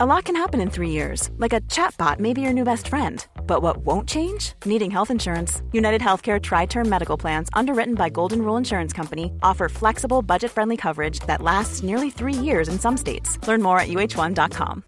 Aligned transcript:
A 0.00 0.06
lot 0.06 0.26
can 0.26 0.36
happen 0.36 0.60
in 0.60 0.70
three 0.70 0.90
years, 0.90 1.28
like 1.38 1.52
a 1.52 1.60
chatbot 1.62 2.20
may 2.20 2.32
be 2.32 2.40
your 2.40 2.52
new 2.52 2.62
best 2.62 2.86
friend. 2.86 3.26
But 3.48 3.62
what 3.62 3.78
won't 3.78 4.08
change? 4.08 4.52
Needing 4.64 4.92
health 4.92 5.10
insurance. 5.10 5.60
United 5.72 6.00
Healthcare 6.00 6.40
Tri 6.40 6.66
Term 6.66 6.88
Medical 6.88 7.16
Plans, 7.18 7.48
underwritten 7.52 7.96
by 7.96 8.08
Golden 8.08 8.42
Rule 8.42 8.56
Insurance 8.56 8.92
Company, 8.92 9.32
offer 9.42 9.68
flexible, 9.68 10.22
budget 10.22 10.52
friendly 10.52 10.76
coverage 10.76 11.18
that 11.26 11.42
lasts 11.42 11.82
nearly 11.82 12.10
three 12.10 12.32
years 12.32 12.68
in 12.68 12.78
some 12.78 12.96
states. 12.96 13.44
Learn 13.48 13.60
more 13.60 13.80
at 13.80 13.88
uh1.com. 13.88 14.84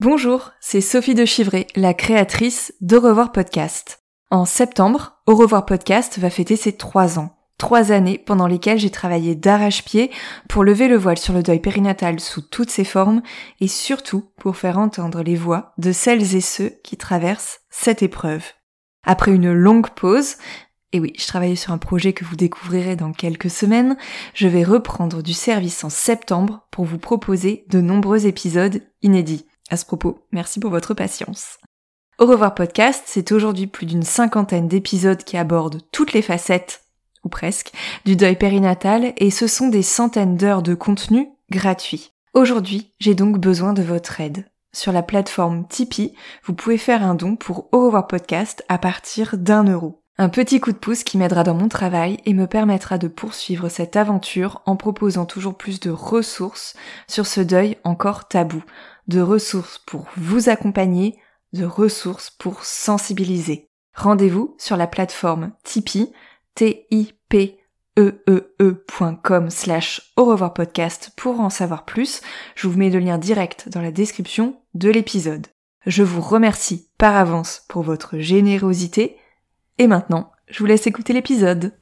Bonjour, 0.00 0.50
c'est 0.60 0.82
Sophie 0.82 1.14
de 1.14 1.24
Chivray, 1.24 1.68
la 1.74 1.94
créatrice 1.94 2.70
d'Au 2.82 3.00
revoir 3.00 3.32
podcast. 3.32 4.02
En 4.30 4.44
septembre, 4.44 5.22
Au 5.26 5.36
revoir 5.36 5.64
podcast 5.64 6.18
va 6.18 6.28
fêter 6.28 6.56
ses 6.56 6.76
trois 6.76 7.18
ans. 7.18 7.30
Trois 7.62 7.92
années 7.92 8.18
pendant 8.18 8.48
lesquelles 8.48 8.80
j'ai 8.80 8.90
travaillé 8.90 9.36
d'arrache-pied 9.36 10.10
pour 10.48 10.64
lever 10.64 10.88
le 10.88 10.96
voile 10.96 11.16
sur 11.16 11.32
le 11.32 11.44
deuil 11.44 11.60
périnatal 11.60 12.18
sous 12.18 12.42
toutes 12.42 12.70
ses 12.70 12.82
formes 12.82 13.22
et 13.60 13.68
surtout 13.68 14.32
pour 14.36 14.56
faire 14.56 14.78
entendre 14.78 15.22
les 15.22 15.36
voix 15.36 15.72
de 15.78 15.92
celles 15.92 16.34
et 16.34 16.40
ceux 16.40 16.70
qui 16.82 16.96
traversent 16.96 17.60
cette 17.70 18.02
épreuve. 18.02 18.42
Après 19.06 19.30
une 19.30 19.52
longue 19.52 19.90
pause, 19.90 20.38
et 20.90 20.98
oui, 20.98 21.12
je 21.16 21.24
travaillais 21.28 21.54
sur 21.54 21.72
un 21.72 21.78
projet 21.78 22.12
que 22.12 22.24
vous 22.24 22.34
découvrirez 22.34 22.96
dans 22.96 23.12
quelques 23.12 23.48
semaines, 23.48 23.96
je 24.34 24.48
vais 24.48 24.64
reprendre 24.64 25.22
du 25.22 25.32
service 25.32 25.84
en 25.84 25.88
septembre 25.88 26.66
pour 26.72 26.84
vous 26.84 26.98
proposer 26.98 27.64
de 27.68 27.80
nombreux 27.80 28.26
épisodes 28.26 28.82
inédits. 29.02 29.46
À 29.70 29.76
ce 29.76 29.86
propos, 29.86 30.26
merci 30.32 30.58
pour 30.58 30.72
votre 30.72 30.94
patience. 30.94 31.60
Au 32.18 32.26
revoir 32.26 32.56
podcast, 32.56 33.04
c'est 33.06 33.30
aujourd'hui 33.30 33.68
plus 33.68 33.86
d'une 33.86 34.02
cinquantaine 34.02 34.66
d'épisodes 34.66 35.22
qui 35.22 35.36
abordent 35.36 35.80
toutes 35.92 36.12
les 36.12 36.22
facettes 36.22 36.81
ou 37.24 37.28
presque, 37.28 37.72
du 38.04 38.16
deuil 38.16 38.36
périnatal 38.36 39.12
et 39.16 39.30
ce 39.30 39.46
sont 39.46 39.68
des 39.68 39.82
centaines 39.82 40.36
d'heures 40.36 40.62
de 40.62 40.74
contenu 40.74 41.28
gratuit. 41.50 42.12
Aujourd'hui, 42.34 42.92
j'ai 42.98 43.14
donc 43.14 43.38
besoin 43.38 43.72
de 43.72 43.82
votre 43.82 44.20
aide. 44.20 44.46
Sur 44.72 44.92
la 44.92 45.02
plateforme 45.02 45.66
Tipeee, 45.68 46.14
vous 46.44 46.54
pouvez 46.54 46.78
faire 46.78 47.02
un 47.02 47.14
don 47.14 47.36
pour 47.36 47.68
Au 47.72 47.84
revoir 47.84 48.06
podcast 48.06 48.64
à 48.68 48.78
partir 48.78 49.36
d'un 49.36 49.64
euro. 49.64 50.02
Un 50.18 50.28
petit 50.28 50.60
coup 50.60 50.72
de 50.72 50.78
pouce 50.78 51.04
qui 51.04 51.18
m'aidera 51.18 51.42
dans 51.42 51.54
mon 51.54 51.68
travail 51.68 52.18
et 52.26 52.32
me 52.32 52.46
permettra 52.46 52.96
de 52.96 53.08
poursuivre 53.08 53.68
cette 53.68 53.96
aventure 53.96 54.62
en 54.66 54.76
proposant 54.76 55.26
toujours 55.26 55.56
plus 55.56 55.80
de 55.80 55.90
ressources 55.90 56.74
sur 57.08 57.26
ce 57.26 57.40
deuil 57.40 57.76
encore 57.84 58.28
tabou. 58.28 58.62
De 59.08 59.20
ressources 59.20 59.78
pour 59.78 60.06
vous 60.16 60.48
accompagner, 60.48 61.18
de 61.52 61.64
ressources 61.64 62.30
pour 62.30 62.64
sensibiliser. 62.64 63.68
Rendez-vous 63.94 64.54
sur 64.58 64.76
la 64.76 64.86
plateforme 64.86 65.52
Tipeee 65.64 66.12
t-i-p-e-e-e.com 66.54 67.50
slash 69.50 70.12
au 70.16 70.24
revoir 70.24 70.54
podcast 70.54 71.10
pour 71.16 71.40
en 71.40 71.50
savoir 71.50 71.84
plus. 71.84 72.20
Je 72.54 72.68
vous 72.68 72.78
mets 72.78 72.90
le 72.90 72.98
lien 72.98 73.18
direct 73.18 73.68
dans 73.68 73.82
la 73.82 73.90
description 73.90 74.56
de 74.74 74.90
l'épisode. 74.90 75.46
Je 75.86 76.02
vous 76.02 76.20
remercie 76.20 76.88
par 76.98 77.16
avance 77.16 77.64
pour 77.68 77.82
votre 77.82 78.18
générosité. 78.18 79.16
Et 79.78 79.86
maintenant, 79.86 80.30
je 80.48 80.58
vous 80.60 80.66
laisse 80.66 80.86
écouter 80.86 81.12
l'épisode. 81.12 81.72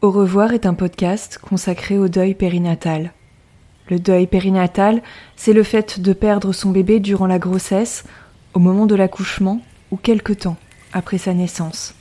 Au 0.00 0.10
revoir 0.10 0.52
est 0.52 0.64
un 0.64 0.74
podcast 0.74 1.38
consacré 1.38 1.98
au 1.98 2.08
deuil 2.08 2.34
périnatal. 2.34 3.12
Le 3.90 3.98
deuil 3.98 4.26
périnatal, 4.26 5.02
c'est 5.34 5.52
le 5.52 5.62
fait 5.62 5.98
de 6.00 6.12
perdre 6.12 6.52
son 6.52 6.70
bébé 6.70 7.00
durant 7.00 7.26
la 7.26 7.38
grossesse, 7.38 8.04
au 8.54 8.60
moment 8.60 8.86
de 8.86 8.94
l'accouchement 8.94 9.60
ou 9.90 9.96
quelque 9.96 10.32
temps 10.32 10.56
après 10.92 11.18
sa 11.18 11.34
naissance. 11.34 11.97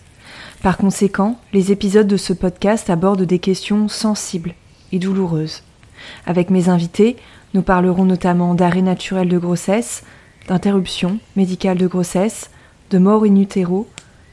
Par 0.62 0.78
conséquent, 0.78 1.40
les 1.54 1.72
épisodes 1.72 2.08
de 2.08 2.18
ce 2.18 2.34
podcast 2.34 2.90
abordent 2.90 3.24
des 3.24 3.40
questions 3.40 3.88
sensibles 3.88 4.56
et 4.92 5.00
douloureuses. 5.00 5.64
Avec 6.26 6.50
mes 6.50 6.70
invités, 6.70 7.16
nous 7.54 7.62
parlerons 7.62 8.06
notamment 8.06 8.56
d'arrêt 8.56 8.82
naturel 8.82 9.30
de 9.30 9.38
grossesse, 9.38 10.04
d'interruption 10.48 11.20
médicale 11.36 11.78
de 11.78 11.88
grossesse, 11.88 12.50
de 12.90 12.98
mort 12.98 13.24
in 13.24 13.36
utero 13.36 13.88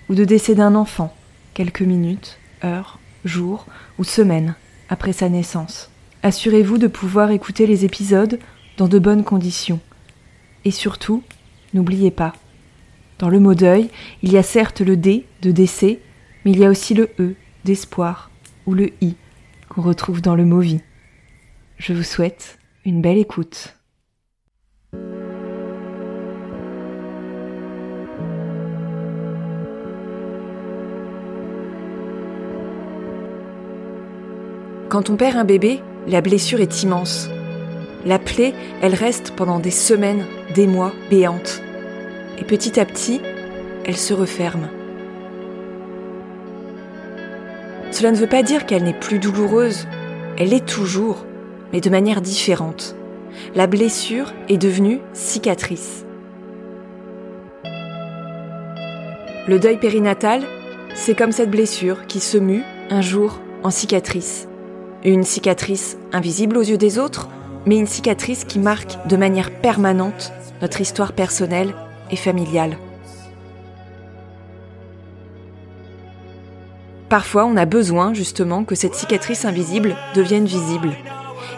ou 0.08 0.14
de 0.14 0.24
décès 0.24 0.54
d'un 0.54 0.74
enfant, 0.74 1.14
quelques 1.54 1.82
minutes, 1.82 2.38
heures, 2.64 2.98
jours 3.24 3.66
ou 3.98 4.04
semaines 4.04 4.54
après 4.88 5.12
sa 5.12 5.28
naissance. 5.28 5.90
Assurez-vous 6.22 6.78
de 6.78 6.86
pouvoir 6.86 7.30
écouter 7.30 7.66
les 7.66 7.84
épisodes 7.84 8.38
dans 8.76 8.88
de 8.88 8.98
bonnes 8.98 9.24
conditions. 9.24 9.80
Et 10.64 10.70
surtout, 10.70 11.22
n'oubliez 11.74 12.10
pas, 12.10 12.32
dans 13.18 13.28
le 13.28 13.38
mot 13.38 13.54
deuil, 13.54 13.90
il 14.22 14.32
y 14.32 14.38
a 14.38 14.42
certes 14.42 14.80
le 14.80 14.96
D 14.96 15.24
de 15.42 15.50
décès, 15.50 16.00
mais 16.44 16.52
il 16.52 16.58
y 16.58 16.64
a 16.64 16.70
aussi 16.70 16.94
le 16.94 17.10
E 17.18 17.34
d'espoir 17.64 18.30
ou 18.66 18.74
le 18.74 18.90
I 19.00 19.14
qu'on 19.68 19.82
retrouve 19.82 20.20
dans 20.20 20.34
le 20.34 20.44
mot 20.44 20.60
vie. 20.60 20.80
Je 21.78 21.92
vous 21.92 22.02
souhaite 22.02 22.58
une 22.84 23.00
belle 23.00 23.18
écoute. 23.18 23.76
Quand 34.88 35.10
on 35.10 35.16
perd 35.16 35.36
un 35.36 35.44
bébé, 35.44 35.80
la 36.06 36.20
blessure 36.20 36.60
est 36.60 36.84
immense. 36.84 37.28
La 38.06 38.20
plaie, 38.20 38.54
elle 38.80 38.94
reste 38.94 39.32
pendant 39.34 39.58
des 39.58 39.72
semaines, 39.72 40.24
des 40.54 40.68
mois, 40.68 40.92
béante. 41.10 41.62
Et 42.38 42.44
petit 42.44 42.78
à 42.78 42.84
petit, 42.84 43.20
elle 43.84 43.96
se 43.96 44.14
referme. 44.14 44.68
Cela 47.94 48.10
ne 48.10 48.16
veut 48.16 48.26
pas 48.26 48.42
dire 48.42 48.66
qu'elle 48.66 48.82
n'est 48.82 48.92
plus 48.92 49.20
douloureuse, 49.20 49.86
elle 50.36 50.52
est 50.52 50.66
toujours, 50.66 51.24
mais 51.72 51.80
de 51.80 51.90
manière 51.90 52.20
différente. 52.20 52.96
La 53.54 53.68
blessure 53.68 54.32
est 54.48 54.58
devenue 54.58 54.98
cicatrice. 55.12 56.04
Le 59.46 59.60
deuil 59.60 59.78
périnatal, 59.78 60.42
c'est 60.96 61.14
comme 61.14 61.30
cette 61.30 61.52
blessure 61.52 62.08
qui 62.08 62.18
se 62.18 62.36
mue 62.36 62.64
un 62.90 63.00
jour 63.00 63.38
en 63.62 63.70
cicatrice. 63.70 64.48
Une 65.04 65.22
cicatrice 65.22 65.96
invisible 66.12 66.56
aux 66.56 66.62
yeux 66.62 66.78
des 66.78 66.98
autres, 66.98 67.28
mais 67.64 67.78
une 67.78 67.86
cicatrice 67.86 68.42
qui 68.42 68.58
marque 68.58 69.06
de 69.06 69.16
manière 69.16 69.52
permanente 69.52 70.32
notre 70.60 70.80
histoire 70.80 71.12
personnelle 71.12 71.72
et 72.10 72.16
familiale. 72.16 72.76
Parfois, 77.14 77.44
on 77.44 77.56
a 77.56 77.64
besoin 77.64 78.12
justement 78.12 78.64
que 78.64 78.74
cette 78.74 78.96
cicatrice 78.96 79.44
invisible 79.44 79.94
devienne 80.16 80.46
visible. 80.46 80.90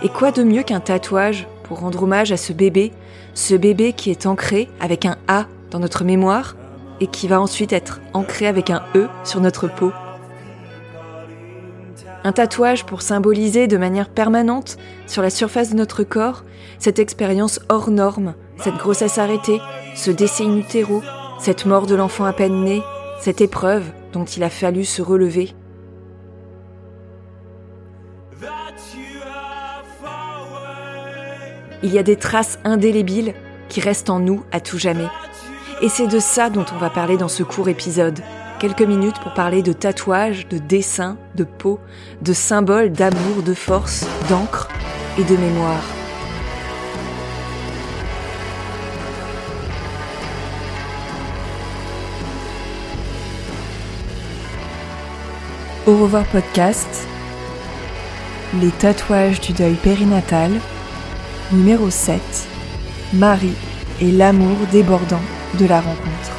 Et 0.03 0.11
quoi 0.11 0.31
de 0.31 0.43
mieux 0.43 0.63
qu'un 0.63 0.81
tatouage 0.81 1.49
pour 1.63 1.81
rendre 1.81 2.03
hommage 2.03 2.31
à 2.31 2.37
ce 2.37 2.53
bébé, 2.53 2.93
ce 3.33 3.55
bébé 3.55 3.95
qui 3.95 4.11
est 4.11 4.27
ancré 4.27 4.69
avec 4.81 5.07
un 5.07 5.17
A 5.29 5.47
dans 5.71 5.79
notre 5.79 6.05
mémoire 6.05 6.57
et 7.01 7.07
qui 7.07 7.27
va 7.27 7.41
ensuite 7.41 7.73
être 7.73 8.03
ancré 8.13 8.47
avec 8.47 8.69
un 8.69 8.83
E 8.95 9.09
sur 9.25 9.41
notre 9.41 9.67
peau? 9.67 9.93
Un 12.23 12.33
tatouage 12.33 12.85
pour 12.85 13.01
symboliser 13.01 13.67
de 13.67 13.79
manière 13.79 14.11
permanente 14.11 14.77
sur 15.07 15.23
la 15.23 15.31
surface 15.31 15.71
de 15.71 15.77
notre 15.77 16.05
corps 16.05 16.45
cette 16.79 16.99
expérience 16.99 17.61
hors 17.71 17.89
norme, 17.89 18.35
cette 18.59 18.77
grossesse 18.77 19.17
arrêtée, 19.17 19.63
ce 19.95 20.11
décès 20.11 20.45
in 20.45 20.61
cette 21.41 21.65
mort 21.65 21.87
de 21.87 21.95
l'enfant 21.95 22.27
à 22.27 22.35
peine 22.35 22.63
né, 22.63 22.83
cette 23.21 23.41
épreuve 23.41 23.85
dont 24.13 24.25
il 24.25 24.43
a 24.43 24.51
fallu 24.51 24.85
se 24.85 25.03
relever. 25.03 25.53
Il 31.83 31.93
y 31.93 31.99
a 31.99 32.03
des 32.03 32.17
traces 32.17 32.59
indélébiles 32.65 33.35
qui 33.69 33.81
restent 33.81 34.11
en 34.11 34.21
nous 34.21 34.43
à 34.53 34.61
tout 34.61 34.79
jamais. 34.79 35.09
Et 35.83 35.89
c'est 35.89 36.07
de 36.07 36.19
ça 36.19 36.49
dont 36.49 36.65
on 36.75 36.79
va 36.79 36.91
parler 36.91 37.17
dans 37.17 37.29
ce 37.29 37.43
court 37.43 37.69
épisode. 37.69 38.21
Quelques 38.59 38.83
minutes 38.83 39.21
pour 39.21 39.35
parler 39.35 39.63
de 39.63 39.73
tatouages, 39.73 40.49
de 40.49 40.57
dessins, 40.57 41.19
de 41.35 41.45
peau, 41.45 41.79
de 42.23 42.33
symboles 42.33 42.91
d'amour, 42.91 43.43
de 43.45 43.55
force, 43.55 44.07
d'encre 44.29 44.69
et 45.19 45.25
de 45.25 45.37
mémoire. 45.37 45.96
Au 55.87 55.97
revoir 55.97 56.25
podcast, 56.25 57.07
les 58.61 58.73
tatouages 58.73 59.41
du 59.41 59.53
deuil 59.53 59.75
périnatal, 59.75 60.51
numéro 61.53 61.91
7, 61.91 62.21
Marie 63.13 63.55
et 64.01 64.11
l'amour 64.11 64.57
débordant 64.73 65.21
de 65.61 65.65
la 65.65 65.81
rencontre. 65.81 66.33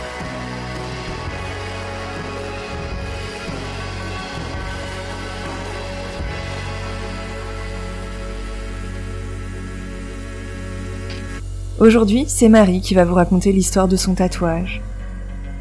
Aujourd'hui, 11.79 12.25
c'est 12.27 12.49
Marie 12.49 12.81
qui 12.81 12.95
va 12.95 13.05
vous 13.05 13.15
raconter 13.15 13.53
l'histoire 13.53 13.87
de 13.87 13.95
son 13.95 14.13
tatouage. 14.13 14.81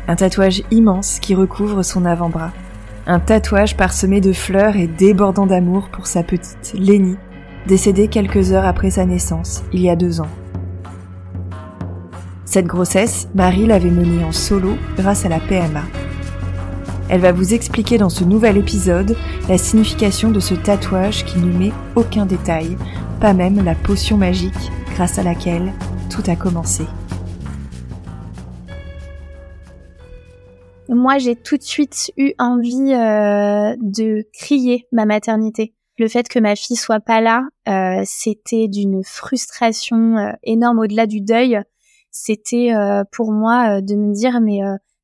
Un 0.08 0.16
tatouage 0.16 0.64
immense 0.72 1.20
qui 1.20 1.36
recouvre 1.36 1.84
son 1.84 2.04
avant-bras 2.04 2.50
un 3.06 3.20
tatouage 3.20 3.76
parsemé 3.76 4.20
de 4.20 4.32
fleurs 4.32 4.76
et 4.76 4.88
débordant 4.88 5.46
d'amour 5.46 5.88
pour 5.90 6.06
sa 6.06 6.24
petite 6.24 6.72
Lénie, 6.74 7.16
décédée 7.66 8.08
quelques 8.08 8.52
heures 8.52 8.64
après 8.64 8.90
sa 8.90 9.04
naissance, 9.04 9.62
il 9.72 9.80
y 9.80 9.90
a 9.90 9.96
deux 9.96 10.20
ans. 10.20 10.28
Cette 12.44 12.66
grossesse, 12.66 13.28
Marie 13.34 13.66
l'avait 13.66 13.90
menée 13.90 14.24
en 14.24 14.32
solo 14.32 14.76
grâce 14.96 15.24
à 15.24 15.28
la 15.28 15.38
PMA. 15.38 15.82
Elle 17.08 17.20
va 17.20 17.30
vous 17.30 17.54
expliquer 17.54 17.98
dans 17.98 18.08
ce 18.08 18.24
nouvel 18.24 18.56
épisode 18.56 19.16
la 19.48 19.58
signification 19.58 20.30
de 20.32 20.40
ce 20.40 20.54
tatouage 20.54 21.24
qui 21.24 21.38
ne 21.38 21.52
met 21.56 21.72
aucun 21.94 22.26
détail, 22.26 22.76
pas 23.20 23.34
même 23.34 23.64
la 23.64 23.76
potion 23.76 24.16
magique 24.16 24.72
grâce 24.94 25.18
à 25.18 25.22
laquelle 25.22 25.72
tout 26.10 26.22
a 26.28 26.34
commencé. 26.34 26.84
Moi, 30.88 31.18
j'ai 31.18 31.36
tout 31.36 31.56
de 31.56 31.62
suite 31.62 32.12
eu 32.16 32.32
envie 32.38 32.92
euh, 32.92 33.76
de 33.80 34.24
crier 34.32 34.86
ma 34.92 35.04
maternité. 35.04 35.74
Le 35.98 36.08
fait 36.08 36.28
que 36.28 36.38
ma 36.38 36.56
fille 36.56 36.76
soit 36.76 37.00
pas 37.00 37.20
là, 37.20 37.48
euh, 37.68 38.02
c'était 38.04 38.68
d'une 38.68 39.02
frustration 39.02 40.18
euh, 40.18 40.32
énorme 40.42 40.80
au-delà 40.80 41.06
du 41.06 41.20
deuil. 41.20 41.60
C'était 42.10 42.72
pour 43.12 43.30
moi 43.30 43.82
de 43.82 43.94
me 43.94 44.14
dire 44.14 44.40
mais 44.40 44.60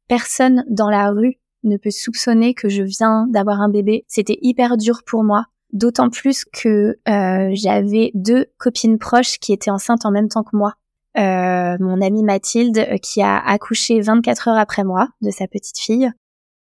personne 0.09 0.65
dans 0.71 0.89
la 0.89 1.11
rue 1.11 1.37
ne 1.65 1.77
peut 1.77 1.91
soupçonner 1.91 2.55
que 2.55 2.69
je 2.69 2.83
viens 2.83 3.27
d'avoir 3.29 3.61
un 3.61 3.69
bébé. 3.69 4.05
C'était 4.09 4.39
hyper 4.41 4.77
dur 4.77 5.03
pour 5.07 5.23
moi, 5.23 5.45
d'autant 5.73 6.11
plus 6.11 6.45
que 6.45 6.99
euh, 7.09 7.51
j'avais 7.53 8.11
deux 8.15 8.47
copines 8.59 8.99
proches 8.99 9.39
qui 9.39 9.53
étaient 9.53 9.71
enceintes 9.71 10.05
en 10.05 10.11
même 10.11 10.29
temps 10.29 10.43
que 10.43 10.57
moi. 10.57 10.75
Euh, 11.19 11.77
mon 11.79 12.01
amie 12.01 12.23
Mathilde 12.23 12.79
euh, 12.79 12.97
qui 12.97 13.21
a 13.21 13.39
accouché 13.39 14.01
24 14.01 14.49
heures 14.49 14.57
après 14.57 14.83
moi 14.83 15.09
de 15.21 15.31
sa 15.31 15.47
petite 15.47 15.79
fille 15.79 16.11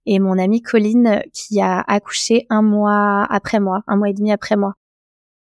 et 0.06 0.20
mon 0.20 0.38
amie 0.38 0.62
Colline 0.62 1.22
qui 1.34 1.62
a 1.62 1.80
accouché 1.80 2.46
un 2.50 2.62
mois 2.62 3.26
après 3.30 3.62
moi, 3.62 3.84
un 3.88 3.96
mois 3.96 4.10
et 4.10 4.14
demi 4.14 4.32
après 4.34 4.58
moi. 4.58 4.74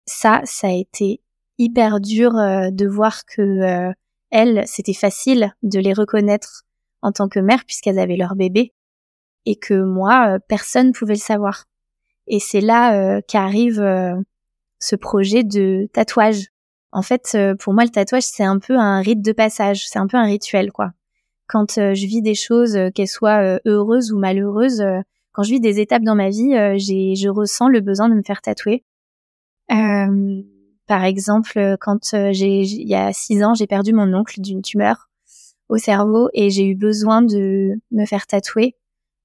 Ça, 0.06 0.40
ça 0.44 0.66
a 0.68 0.72
été 0.72 1.20
hyper 1.58 2.00
dur 2.00 2.32
de 2.32 2.86
voir 2.88 3.24
que 3.24 3.92
elles, 4.30 4.64
c'était 4.66 4.94
facile 4.94 5.54
de 5.62 5.78
les 5.78 5.92
reconnaître 5.92 6.64
en 7.02 7.12
tant 7.12 7.28
que 7.28 7.38
mère 7.38 7.64
puisqu'elles 7.64 7.98
avaient 7.98 8.16
leur 8.16 8.34
bébé 8.34 8.72
et 9.48 9.56
que 9.56 9.82
moi, 9.82 10.34
euh, 10.34 10.38
personne 10.46 10.88
ne 10.88 10.92
pouvait 10.92 11.14
le 11.14 11.18
savoir. 11.18 11.64
Et 12.26 12.38
c'est 12.38 12.60
là 12.60 12.94
euh, 12.94 13.20
qu'arrive 13.26 13.80
euh, 13.80 14.14
ce 14.78 14.94
projet 14.94 15.42
de 15.42 15.88
tatouage. 15.92 16.48
En 16.92 17.02
fait, 17.02 17.36
pour 17.58 17.74
moi, 17.74 17.84
le 17.84 17.90
tatouage, 17.90 18.24
c'est 18.24 18.44
un 18.44 18.58
peu 18.58 18.76
un 18.76 19.00
rite 19.00 19.22
de 19.22 19.32
passage, 19.32 19.86
c'est 19.88 19.98
un 19.98 20.06
peu 20.06 20.16
un 20.16 20.24
rituel, 20.24 20.72
quoi. 20.72 20.92
Quand 21.46 21.74
je 21.76 22.06
vis 22.06 22.22
des 22.22 22.34
choses, 22.34 22.78
qu'elles 22.94 23.08
soient 23.08 23.58
heureuses 23.66 24.12
ou 24.12 24.18
malheureuses, 24.18 24.82
quand 25.32 25.42
je 25.42 25.50
vis 25.50 25.60
des 25.60 25.80
étapes 25.80 26.02
dans 26.02 26.14
ma 26.14 26.30
vie, 26.30 26.54
j'ai, 26.76 27.14
je 27.14 27.28
ressens 27.28 27.68
le 27.68 27.80
besoin 27.80 28.08
de 28.08 28.14
me 28.14 28.22
faire 28.22 28.40
tatouer. 28.40 28.84
par 29.68 31.04
exemple, 31.04 31.76
quand 31.80 32.14
j'ai, 32.32 32.62
il 32.62 32.88
y 32.88 32.94
a 32.94 33.12
six 33.12 33.42
ans, 33.44 33.54
j'ai 33.54 33.66
perdu 33.66 33.92
mon 33.92 34.12
oncle 34.14 34.40
d'une 34.40 34.62
tumeur 34.62 35.08
au 35.68 35.76
cerveau 35.76 36.28
et 36.32 36.50
j'ai 36.50 36.66
eu 36.66 36.74
besoin 36.74 37.22
de 37.22 37.74
me 37.90 38.06
faire 38.06 38.26
tatouer 38.26 38.76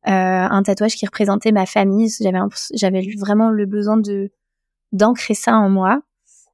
euh, 0.08 0.12
un 0.12 0.64
tatouage 0.64 0.96
qui 0.96 1.06
représentait 1.06 1.52
ma 1.52 1.66
famille. 1.66 2.10
J'avais 2.20 2.40
j'avais 2.74 3.08
vraiment 3.18 3.50
le 3.50 3.66
besoin 3.66 3.98
de 3.98 4.32
d'ancrer 4.92 5.34
ça 5.34 5.56
en 5.56 5.70
moi 5.70 6.02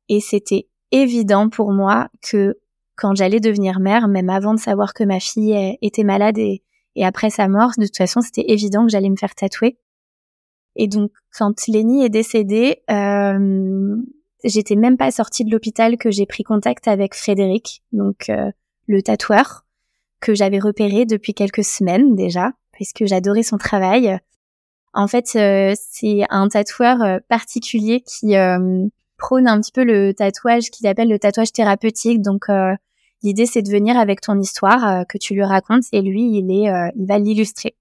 et 0.07 0.19
c'était 0.19 0.67
évident 0.91 1.49
pour 1.49 1.71
moi 1.71 2.09
que 2.21 2.57
quand 2.95 3.15
j'allais 3.15 3.39
devenir 3.39 3.79
mère, 3.79 4.07
même 4.07 4.29
avant 4.29 4.53
de 4.53 4.59
savoir 4.59 4.93
que 4.93 5.03
ma 5.03 5.19
fille 5.19 5.77
était 5.81 6.03
malade 6.03 6.37
et, 6.37 6.63
et 6.95 7.05
après 7.05 7.29
sa 7.29 7.47
mort, 7.47 7.71
de 7.77 7.85
toute 7.85 7.97
façon, 7.97 8.21
c'était 8.21 8.45
évident 8.47 8.85
que 8.85 8.91
j'allais 8.91 9.09
me 9.09 9.15
faire 9.15 9.35
tatouer. 9.35 9.77
Et 10.75 10.87
donc, 10.87 11.11
quand 11.37 11.67
Lenny 11.67 12.03
est 12.03 12.09
décédée, 12.09 12.83
euh, 12.89 13.95
j'étais 14.43 14.75
même 14.75 14.97
pas 14.97 15.11
sortie 15.11 15.45
de 15.45 15.51
l'hôpital 15.51 15.97
que 15.97 16.11
j'ai 16.11 16.25
pris 16.25 16.43
contact 16.43 16.87
avec 16.87 17.15
Frédéric, 17.15 17.83
donc 17.91 18.29
euh, 18.29 18.51
le 18.87 19.01
tatoueur 19.01 19.65
que 20.19 20.35
j'avais 20.35 20.59
repéré 20.59 21.05
depuis 21.05 21.33
quelques 21.33 21.63
semaines 21.63 22.15
déjà 22.15 22.51
puisque 22.79 23.05
j'adorais 23.05 23.43
son 23.43 23.57
travail. 23.57 24.17
En 24.93 25.07
fait, 25.07 25.35
euh, 25.35 25.73
c'est 25.77 26.21
un 26.29 26.47
tatoueur 26.47 27.01
euh, 27.01 27.19
particulier 27.27 28.01
qui 28.01 28.37
euh, 28.37 28.87
prône 29.19 29.47
un 29.47 29.59
petit 29.59 29.71
peu 29.71 29.83
le 29.83 30.13
tatouage 30.13 30.71
qu'il 30.71 30.87
appelle 30.87 31.09
le 31.09 31.19
tatouage 31.19 31.51
thérapeutique. 31.51 32.21
Donc, 32.21 32.45
l'idée, 33.23 33.45
c'est 33.45 33.61
de 33.61 33.69
venir 33.69 33.97
avec 33.97 34.21
ton 34.21 34.39
histoire 34.39 35.05
que 35.07 35.17
tu 35.17 35.33
lui 35.33 35.43
racontes 35.43 35.83
et 35.91 36.01
lui, 36.01 36.37
il 36.37 36.51
est, 36.51 36.71
il 36.95 37.05
va 37.05 37.19
l'illustrer. 37.19 37.75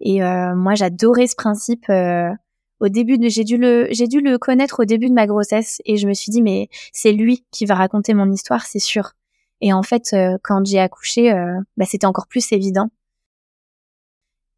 Et 0.00 0.20
moi, 0.20 0.74
j'adorais 0.74 1.26
ce 1.26 1.36
principe. 1.36 1.86
au 1.88 2.88
début, 2.88 3.18
j'ai 3.28 3.44
dû 3.44 3.58
le, 3.58 3.88
j'ai 3.90 4.06
dû 4.06 4.20
le 4.20 4.38
connaître 4.38 4.80
au 4.80 4.84
début 4.84 5.08
de 5.08 5.14
ma 5.14 5.26
grossesse 5.26 5.82
et 5.84 5.96
je 5.96 6.08
me 6.08 6.14
suis 6.14 6.30
dit, 6.30 6.42
mais 6.42 6.68
c'est 6.92 7.12
lui 7.12 7.44
qui 7.50 7.66
va 7.66 7.74
raconter 7.74 8.14
mon 8.14 8.30
histoire, 8.30 8.64
c'est 8.64 8.78
sûr. 8.78 9.12
Et 9.60 9.72
en 9.72 9.82
fait, 9.82 10.14
quand 10.42 10.64
j'ai 10.66 10.78
accouché, 10.78 11.32
bah, 11.76 11.84
c'était 11.84 12.06
encore 12.06 12.28
plus 12.28 12.52
évident. 12.52 12.88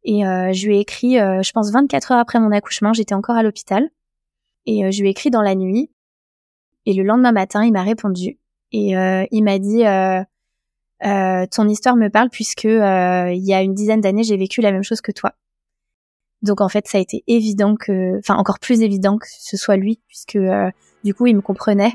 Et 0.03 0.25
euh, 0.25 0.51
je 0.53 0.67
lui 0.67 0.77
ai 0.77 0.79
écrit, 0.79 1.19
euh, 1.19 1.41
je 1.43 1.51
pense 1.51 1.71
24 1.71 2.11
heures 2.11 2.19
après 2.19 2.39
mon 2.39 2.51
accouchement, 2.51 2.93
j'étais 2.93 3.13
encore 3.13 3.35
à 3.35 3.43
l'hôpital. 3.43 3.89
Et 4.65 4.85
euh, 4.85 4.91
je 4.91 5.01
lui 5.01 5.07
ai 5.07 5.11
écrit 5.11 5.29
dans 5.29 5.41
la 5.41 5.55
nuit. 5.55 5.91
Et 6.85 6.93
le 6.93 7.03
lendemain 7.03 7.31
matin, 7.31 7.63
il 7.63 7.71
m'a 7.71 7.83
répondu. 7.83 8.39
Et 8.71 8.93
il 8.93 9.43
m'a 9.43 9.59
dit, 9.59 9.83
ton 11.51 11.67
histoire 11.67 11.95
me 11.97 12.07
parle 12.07 12.29
puisque 12.29 12.63
il 12.63 13.43
y 13.43 13.53
a 13.53 13.61
une 13.61 13.73
dizaine 13.73 14.01
d'années, 14.01 14.23
j'ai 14.23 14.37
vécu 14.37 14.61
la 14.61 14.71
même 14.71 14.83
chose 14.83 15.01
que 15.01 15.11
toi. 15.11 15.33
Donc 16.41 16.61
en 16.61 16.69
fait, 16.69 16.87
ça 16.87 16.97
a 16.97 17.01
été 17.01 17.23
évident 17.27 17.75
que, 17.75 18.17
enfin 18.17 18.35
encore 18.35 18.59
plus 18.59 18.81
évident 18.81 19.17
que 19.17 19.27
ce 19.29 19.57
soit 19.57 19.75
lui, 19.75 19.99
puisque 20.07 20.39
du 21.03 21.13
coup, 21.13 21.27
il 21.27 21.35
me 21.35 21.41
comprenait 21.41 21.93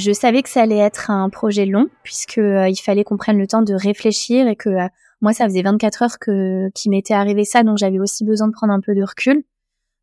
je 0.00 0.12
savais 0.12 0.42
que 0.42 0.48
ça 0.48 0.62
allait 0.62 0.78
être 0.78 1.10
un 1.10 1.28
projet 1.30 1.66
long 1.66 1.88
puisque 2.02 2.38
euh, 2.38 2.68
il 2.68 2.76
fallait 2.76 3.04
qu'on 3.04 3.16
prenne 3.16 3.38
le 3.38 3.46
temps 3.46 3.62
de 3.62 3.74
réfléchir 3.74 4.48
et 4.48 4.56
que 4.56 4.70
euh, 4.70 4.88
moi 5.20 5.32
ça 5.32 5.44
faisait 5.44 5.62
24 5.62 6.02
heures 6.02 6.18
qu'il 6.18 6.90
m'était 6.90 7.14
arrivé 7.14 7.44
ça 7.44 7.62
donc 7.62 7.78
j'avais 7.78 8.00
aussi 8.00 8.24
besoin 8.24 8.48
de 8.48 8.52
prendre 8.52 8.72
un 8.72 8.80
peu 8.80 8.94
de 8.94 9.02
recul. 9.02 9.44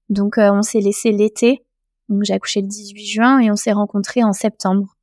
Donc 0.10 0.36
on 0.38 0.62
s'est 0.62 0.80
laissé 0.80 1.12
l'été. 1.12 1.66
Donc 2.08 2.24
j'ai 2.24 2.34
accouché 2.34 2.62
le 2.62 2.68
18 2.68 3.06
juin 3.06 3.40
et 3.40 3.52
on 3.52 3.58
s'est 3.58 3.74
rencontrés 3.74 4.24
en 4.24 4.32
septembre. 4.32 4.96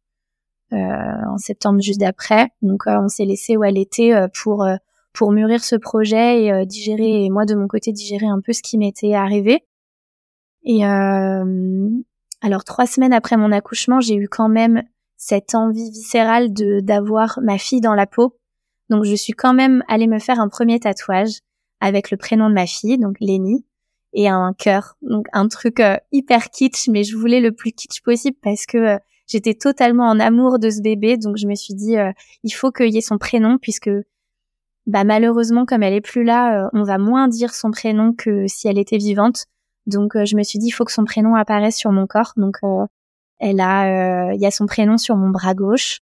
en 0.72 1.36
septembre 1.36 1.82
juste 1.82 2.00
d'après. 2.00 2.48
Donc 2.62 2.84
on 2.86 3.08
s'est 3.08 3.26
laissé 3.26 3.58
ouais 3.58 3.70
l'été 3.70 4.18
pour 4.42 4.66
pour 5.12 5.32
mûrir 5.32 5.62
ce 5.62 5.76
projet 5.76 6.44
et 6.44 6.66
digérer 6.66 7.24
et 7.24 7.30
moi 7.30 7.44
de 7.44 7.54
mon 7.54 7.68
côté 7.68 7.92
digérer 7.92 8.26
un 8.26 8.40
peu 8.40 8.54
ce 8.54 8.62
qui 8.62 8.78
m'était 8.78 9.12
arrivé. 9.12 9.66
Et 10.64 10.84
alors 12.44 12.62
trois 12.62 12.86
semaines 12.86 13.14
après 13.14 13.38
mon 13.38 13.52
accouchement, 13.52 14.00
j'ai 14.00 14.16
eu 14.16 14.28
quand 14.28 14.50
même 14.50 14.82
cette 15.16 15.54
envie 15.54 15.90
viscérale 15.90 16.52
de 16.52 16.80
d'avoir 16.80 17.40
ma 17.42 17.56
fille 17.56 17.80
dans 17.80 17.94
la 17.94 18.06
peau. 18.06 18.36
Donc 18.90 19.04
je 19.04 19.14
suis 19.14 19.32
quand 19.32 19.54
même 19.54 19.82
allée 19.88 20.06
me 20.06 20.18
faire 20.18 20.38
un 20.38 20.48
premier 20.50 20.78
tatouage 20.78 21.38
avec 21.80 22.10
le 22.10 22.18
prénom 22.18 22.50
de 22.50 22.54
ma 22.54 22.66
fille, 22.66 22.98
donc 22.98 23.16
Lenny, 23.18 23.64
et 24.12 24.28
un 24.28 24.52
cœur. 24.52 24.98
Donc 25.00 25.26
un 25.32 25.48
truc 25.48 25.80
euh, 25.80 25.96
hyper 26.12 26.50
kitsch, 26.50 26.88
mais 26.88 27.02
je 27.02 27.16
voulais 27.16 27.40
le 27.40 27.52
plus 27.52 27.72
kitsch 27.72 28.02
possible 28.02 28.36
parce 28.42 28.66
que 28.66 28.76
euh, 28.76 28.98
j'étais 29.26 29.54
totalement 29.54 30.06
en 30.06 30.20
amour 30.20 30.58
de 30.58 30.68
ce 30.68 30.82
bébé. 30.82 31.16
Donc 31.16 31.38
je 31.38 31.46
me 31.46 31.54
suis 31.54 31.72
dit, 31.72 31.96
euh, 31.96 32.12
il 32.42 32.50
faut 32.50 32.70
qu'il 32.72 32.92
y 32.92 32.98
ait 32.98 33.00
son 33.00 33.16
prénom 33.16 33.56
puisque 33.56 33.90
bah 34.86 35.04
malheureusement 35.04 35.64
comme 35.64 35.82
elle 35.82 35.94
est 35.94 36.02
plus 36.02 36.24
là, 36.24 36.68
on 36.74 36.82
va 36.82 36.98
moins 36.98 37.26
dire 37.26 37.54
son 37.54 37.70
prénom 37.70 38.12
que 38.12 38.46
si 38.48 38.68
elle 38.68 38.78
était 38.78 38.98
vivante. 38.98 39.46
Donc 39.86 40.16
euh, 40.16 40.24
je 40.24 40.36
me 40.36 40.42
suis 40.42 40.58
dit 40.58 40.68
il 40.68 40.70
faut 40.70 40.84
que 40.84 40.92
son 40.92 41.04
prénom 41.04 41.34
apparaisse 41.34 41.76
sur 41.76 41.92
mon 41.92 42.06
corps. 42.06 42.32
Donc 42.36 42.58
euh, 42.62 42.86
elle 43.38 43.60
a 43.60 44.28
euh, 44.28 44.34
il 44.34 44.40
y 44.40 44.46
a 44.46 44.50
son 44.50 44.66
prénom 44.66 44.98
sur 44.98 45.16
mon 45.16 45.30
bras 45.30 45.54
gauche 45.54 46.00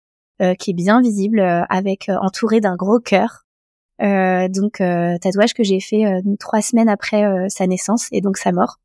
qui 0.59 0.71
est 0.71 0.75
bien 0.75 1.03
visible 1.03 1.39
avec 1.69 2.11
entouré 2.23 2.61
d'un 2.63 2.75
gros 2.75 2.99
cœur. 2.99 3.45
donc 3.99 4.79
tatouage 4.79 5.53
que 5.53 5.63
j'ai 5.63 5.81
fait 5.81 6.03
trois 6.39 6.63
semaines 6.63 6.89
après 6.89 7.51
sa 7.51 7.67
naissance 7.67 8.09
et 8.11 8.23
donc 8.23 8.39
sa 8.39 8.51
mort. 8.51 8.79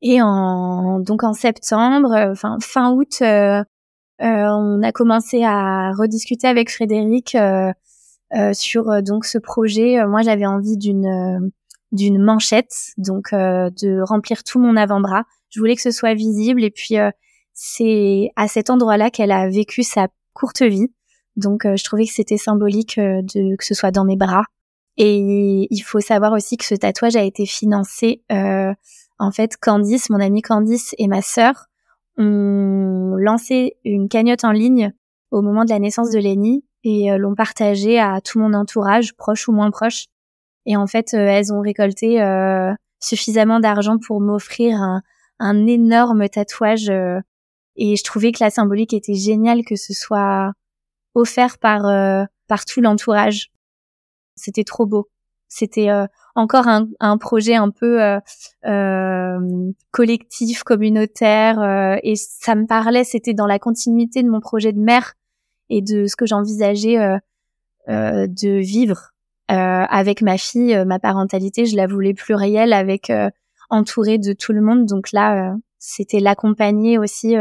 Et 0.00 0.22
en 0.22 0.98
donc 1.00 1.24
en 1.24 1.34
septembre, 1.34 2.32
fin 2.62 2.92
août, 2.92 3.18
on 3.20 4.82
a 4.82 4.92
commencé 4.92 5.44
à 5.44 5.92
rediscuter 5.92 6.46
avec 6.46 6.72
Frédéric 6.72 7.36
sur 8.54 9.02
donc 9.02 9.26
ce 9.26 9.36
projet. 9.36 10.06
Moi, 10.06 10.22
j'avais 10.22 10.46
envie 10.46 10.78
d'une 10.78 11.52
d'une 11.94 12.22
manchette, 12.22 12.92
donc 12.98 13.32
euh, 13.32 13.70
de 13.80 14.02
remplir 14.02 14.44
tout 14.44 14.58
mon 14.58 14.76
avant-bras. 14.76 15.24
Je 15.50 15.60
voulais 15.60 15.76
que 15.76 15.82
ce 15.82 15.90
soit 15.90 16.14
visible 16.14 16.62
et 16.62 16.70
puis 16.70 16.98
euh, 16.98 17.10
c'est 17.54 18.30
à 18.36 18.48
cet 18.48 18.68
endroit-là 18.68 19.10
qu'elle 19.10 19.32
a 19.32 19.48
vécu 19.48 19.82
sa 19.82 20.08
courte 20.34 20.62
vie. 20.62 20.92
Donc 21.36 21.64
euh, 21.64 21.76
je 21.76 21.84
trouvais 21.84 22.04
que 22.04 22.12
c'était 22.12 22.36
symbolique 22.36 22.98
de 22.98 23.56
que 23.56 23.64
ce 23.64 23.74
soit 23.74 23.90
dans 23.90 24.04
mes 24.04 24.16
bras. 24.16 24.44
Et 24.96 25.66
il 25.70 25.80
faut 25.80 26.00
savoir 26.00 26.32
aussi 26.32 26.56
que 26.56 26.64
ce 26.64 26.74
tatouage 26.74 27.16
a 27.16 27.22
été 27.22 27.46
financé. 27.46 28.22
en 28.30 29.30
fait, 29.32 29.56
Candice, 29.56 30.08
mon 30.08 30.20
amie 30.20 30.42
Candice 30.42 30.94
et 30.98 31.08
ma 31.08 31.20
sœur 31.20 31.66
ont 32.16 33.16
lancé 33.18 33.76
une 33.84 34.08
cagnotte 34.08 34.44
en 34.44 34.52
ligne 34.52 34.92
au 35.32 35.42
moment 35.42 35.64
de 35.64 35.70
la 35.70 35.80
naissance 35.80 36.10
de 36.10 36.18
Lenny 36.20 36.64
et 36.84 37.10
euh, 37.10 37.18
l'ont 37.18 37.34
partagée 37.34 37.98
à 37.98 38.20
tout 38.20 38.38
mon 38.38 38.54
entourage, 38.54 39.14
proche 39.14 39.48
ou 39.48 39.52
moins 39.52 39.70
proche. 39.70 40.06
Et 40.66 40.76
en 40.76 40.86
fait, 40.86 41.14
euh, 41.14 41.26
elles 41.26 41.52
ont 41.52 41.60
récolté 41.60 42.22
euh, 42.22 42.72
suffisamment 43.00 43.60
d'argent 43.60 43.98
pour 43.98 44.20
m'offrir 44.20 44.80
un, 44.80 45.02
un, 45.38 45.66
énorme 45.66 46.28
tatouage. 46.28 46.90
et 47.76 47.96
je 47.96 48.04
trouvais 48.04 48.32
que 48.32 48.42
la 48.42 48.50
symbolique 48.50 48.94
était 48.94 49.14
géniale 49.14 49.64
que 49.64 49.76
ce 49.76 49.92
soit 49.92 50.52
offert 51.14 51.58
par 51.58 51.82
par 52.46 52.64
tout 52.64 52.80
l'entourage. 52.80 53.50
C'était 54.36 54.64
trop 54.64 54.86
beau. 54.86 55.08
C'était 55.48 55.90
encore 56.34 56.66
un, 56.66 56.88
un, 57.00 57.16
projet 57.16 57.54
un 57.54 57.70
peu 57.70 58.02
euh, 58.02 58.18
euh, 58.66 59.72
collectif, 59.92 60.62
communautaire, 60.64 61.60
euh, 61.60 61.96
et 62.02 62.16
ça 62.16 62.54
me 62.54 62.66
parlait. 62.66 63.04
C'était 63.04 63.34
dans 63.34 63.46
la 63.46 63.58
continuité 63.58 64.22
de 64.22 64.28
mon 64.28 64.40
projet 64.40 64.72
de 64.72 64.80
mère 64.80 65.14
et 65.70 65.80
de 65.80 66.06
ce 66.06 66.16
que 66.16 66.26
j'envisageais 66.26 66.98
de 67.88 68.58
vivre 68.58 69.13
avec 69.54 70.22
ma 70.22 70.38
fille. 70.38 70.76
ma 70.86 70.98
parentalité, 70.98 71.66
je 71.66 71.76
la 71.76 71.86
voulais 71.86 72.14
plurielle, 72.14 72.72
avec 72.72 73.12
entourée 73.70 74.18
de 74.18 74.32
tout 74.32 74.52
le 74.52 74.60
monde. 74.60 74.86
Donc 74.86 75.12
là, 75.12 75.54
c'était 75.78 76.20
l'accompagner 76.20 76.98
aussi 76.98 77.36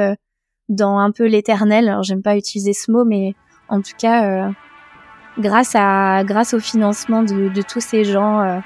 dans 0.69 0.97
un 0.97 1.11
peu 1.11 1.25
l'éternel. 1.25 1.89
Alors 1.89 2.03
j'aime 2.03 2.21
pas 2.21 2.37
utiliser 2.37 2.73
ce 2.73 2.91
mot, 2.91 3.05
mais 3.05 3.33
en 3.67 3.81
tout 3.81 3.95
cas 3.97 4.51
grâce 5.39 5.75
à 5.75 6.23
grâce 6.23 6.53
au 6.53 6.59
financement 6.59 7.23
de, 7.23 7.61
tous 7.61 7.81
ces 7.81 8.03
gens 8.03 8.61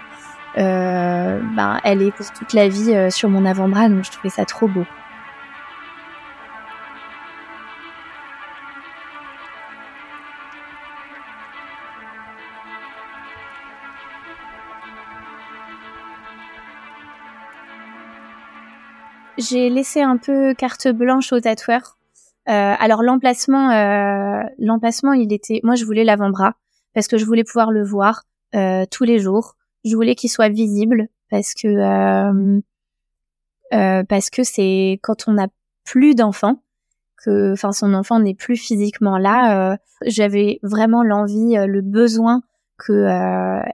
euh, 0.57 1.39
ben, 1.55 1.79
elle 1.83 2.01
est 2.01 2.11
pour 2.11 2.31
toute 2.31 2.53
la 2.53 2.67
vie 2.67 2.91
euh, 2.91 3.09
sur 3.11 3.29
mon 3.29 3.45
avant-bras, 3.45 3.89
donc 3.89 4.03
je 4.03 4.11
trouvais 4.11 4.29
ça 4.29 4.43
trop 4.45 4.67
beau. 4.67 4.85
J'ai 19.37 19.69
laissé 19.69 20.01
un 20.01 20.17
peu 20.17 20.53
carte 20.53 20.87
blanche 20.87 21.31
au 21.31 21.39
tatoueur. 21.39 21.97
Euh, 22.49 22.73
alors 22.79 23.03
l'emplacement, 23.03 23.69
euh, 23.71 24.41
l'emplacement, 24.57 25.13
il 25.13 25.31
était, 25.33 25.59
moi 25.63 25.75
je 25.75 25.85
voulais 25.85 26.03
l'avant-bras 26.03 26.55
parce 26.93 27.07
que 27.07 27.17
je 27.17 27.25
voulais 27.25 27.43
pouvoir 27.43 27.71
le 27.71 27.83
voir 27.83 28.23
euh, 28.55 28.85
tous 28.89 29.03
les 29.03 29.19
jours. 29.19 29.55
Je 29.85 29.95
voulais 29.95 30.15
qu'il 30.15 30.29
soit 30.29 30.49
visible 30.49 31.09
parce 31.29 31.53
que 31.53 31.67
euh, 31.67 32.61
euh, 33.73 34.03
parce 34.03 34.29
que 34.29 34.43
c'est 34.43 34.99
quand 35.03 35.27
on 35.27 35.33
n'a 35.33 35.47
plus 35.83 36.15
d'enfants 36.15 36.63
que 37.23 37.53
enfin 37.53 37.71
son 37.71 37.93
enfant 37.93 38.19
n'est 38.19 38.35
plus 38.35 38.57
physiquement 38.57 39.17
là 39.17 39.71
euh, 39.71 39.77
j'avais 40.05 40.59
vraiment 40.63 41.03
l'envie 41.03 41.55
le 41.57 41.81
besoin 41.81 42.43
que 42.77 43.07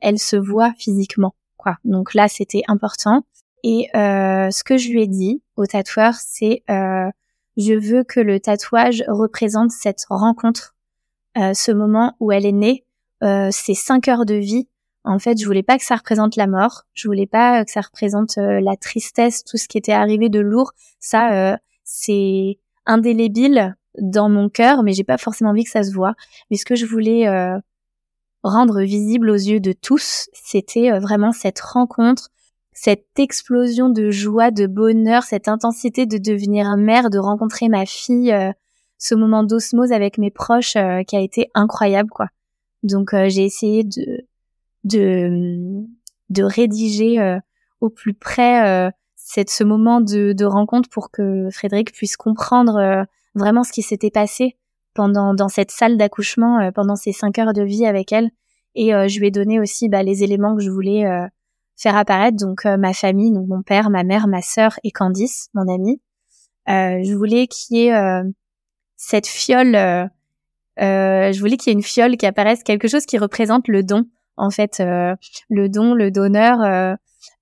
elle 0.01 0.17
se 0.17 0.35
voit 0.35 0.73
physiquement 0.77 1.35
quoi. 1.57 1.77
Donc 1.83 2.13
là 2.13 2.27
c'était 2.27 2.63
important. 2.67 3.23
Et 3.63 3.89
ce 3.93 4.63
que 4.63 4.77
je 4.77 4.89
lui 4.89 5.03
ai 5.03 5.07
dit 5.07 5.42
au 5.55 5.65
tatoueur 5.65 6.15
c'est 6.15 6.63
je 6.67 7.73
veux 7.73 8.03
que 8.03 8.19
le 8.19 8.39
tatouage 8.39 9.03
représente 9.07 9.71
cette 9.71 10.05
rencontre 10.09 10.75
ce 11.35 11.71
moment 11.71 12.15
où 12.19 12.31
elle 12.31 12.45
est 12.45 12.51
née 12.51 12.85
ces 13.51 13.73
cinq 13.73 14.07
heures 14.07 14.25
de 14.25 14.35
vie 14.35 14.67
en 15.05 15.19
fait, 15.19 15.39
je 15.39 15.45
voulais 15.45 15.63
pas 15.63 15.77
que 15.77 15.83
ça 15.83 15.97
représente 15.97 16.35
la 16.35 16.47
mort. 16.47 16.83
Je 16.93 17.07
voulais 17.07 17.27
pas 17.27 17.65
que 17.65 17.71
ça 17.71 17.81
représente 17.81 18.37
euh, 18.37 18.61
la 18.61 18.77
tristesse, 18.77 19.43
tout 19.43 19.57
ce 19.57 19.67
qui 19.67 19.77
était 19.77 19.91
arrivé 19.91 20.29
de 20.29 20.39
lourd. 20.39 20.71
Ça, 20.99 21.33
euh, 21.33 21.57
c'est 21.83 22.57
indélébile 22.85 23.75
dans 23.99 24.29
mon 24.29 24.49
cœur, 24.49 24.81
mais 24.83 24.93
j'ai 24.93 25.03
pas 25.03 25.17
forcément 25.17 25.49
envie 25.49 25.65
que 25.65 25.69
ça 25.69 25.83
se 25.83 25.93
voit. 25.93 26.13
Mais 26.49 26.57
ce 26.57 26.65
que 26.65 26.75
je 26.75 26.85
voulais 26.85 27.27
euh, 27.27 27.59
rendre 28.43 28.81
visible 28.81 29.29
aux 29.29 29.35
yeux 29.35 29.59
de 29.59 29.73
tous, 29.73 30.29
c'était 30.33 30.97
vraiment 30.99 31.33
cette 31.33 31.59
rencontre, 31.59 32.29
cette 32.73 33.17
explosion 33.17 33.89
de 33.89 34.09
joie, 34.09 34.51
de 34.51 34.67
bonheur, 34.67 35.23
cette 35.23 35.47
intensité 35.47 36.05
de 36.05 36.17
devenir 36.17 36.75
mère, 36.77 37.09
de 37.09 37.19
rencontrer 37.19 37.69
ma 37.69 37.85
fille, 37.85 38.35
ce 38.97 39.15
moment 39.15 39.43
d'osmose 39.43 39.91
avec 39.91 40.17
mes 40.17 40.31
proches 40.31 40.77
qui 41.07 41.15
a 41.15 41.19
été 41.19 41.49
incroyable, 41.53 42.09
quoi. 42.09 42.27
Donc 42.83 43.11
j'ai 43.13 43.45
essayé 43.45 43.83
de 43.83 44.25
de 44.83 45.85
de 46.29 46.43
rédiger 46.43 47.19
euh, 47.19 47.39
au 47.81 47.89
plus 47.89 48.13
près 48.13 48.67
euh, 48.67 48.91
cette 49.15 49.49
ce 49.49 49.63
moment 49.63 50.01
de, 50.01 50.33
de, 50.33 50.45
rencontre 50.45 50.89
pour 50.89 51.11
que 51.11 51.49
Frédéric 51.51 51.93
puisse 51.93 52.17
comprendre 52.17 52.75
euh, 52.77 53.03
vraiment 53.35 53.63
ce 53.63 53.71
qui 53.71 53.81
s'était 53.81 54.11
passé 54.11 54.57
pendant 54.93 55.33
dans 55.33 55.49
cette 55.49 55.71
salle 55.71 55.97
d'accouchement 55.97 56.71
pendant 56.73 56.95
ces 56.95 57.13
cinq 57.13 57.39
heures 57.39 57.53
de 57.53 57.63
vie 57.63 57.85
avec 57.85 58.11
elle 58.11 58.29
et 58.75 58.91
je 58.91 59.19
lui 59.19 59.27
ai 59.27 59.31
donné 59.31 59.59
aussi 59.59 59.89
bah, 59.89 60.03
les 60.03 60.23
éléments 60.23 60.55
que 60.55 60.61
je 60.61 60.69
voulais 60.69 61.03
faire 61.75 61.95
apparaître 61.95 62.37
donc 62.37 62.65
ma 62.65 62.93
famille 62.93 63.31
donc 63.31 63.47
mon 63.47 63.61
père 63.61 63.89
ma 63.89 64.03
mère 64.03 64.27
ma 64.27 64.41
sœur 64.41 64.79
et 64.83 64.91
Candice 64.91 65.49
mon 65.53 65.73
amie 65.73 66.01
je 66.67 67.13
voulais 67.15 67.47
qu'il 67.47 67.77
y 67.77 67.87
ait 67.87 68.21
cette 68.95 69.27
fiole 69.27 69.73
je 70.77 71.39
voulais 71.39 71.57
qu'il 71.57 71.71
y 71.71 71.73
ait 71.73 71.77
une 71.77 71.83
fiole 71.83 72.17
qui 72.17 72.25
apparaisse 72.25 72.63
quelque 72.63 72.87
chose 72.87 73.05
qui 73.05 73.17
représente 73.17 73.67
le 73.67 73.83
don 73.83 74.05
en 74.37 74.49
fait 74.49 74.79
euh, 74.79 75.15
le 75.49 75.69
don, 75.69 75.93
le 75.93 76.11
donneur, 76.11 76.61
euh, 76.61 76.95